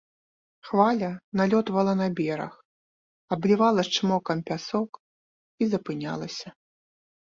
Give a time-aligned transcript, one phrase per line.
[0.67, 1.09] Хваля
[1.41, 2.55] налётвала на бераг,
[3.37, 4.91] аблівала з чмокам пясок
[5.61, 6.47] і запынялася.